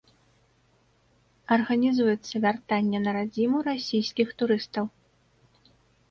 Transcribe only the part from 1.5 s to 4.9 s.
Арганізуецца вяртанне на радзіму расійскіх турыстаў.